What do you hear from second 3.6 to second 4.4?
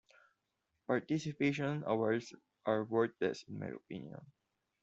opinion.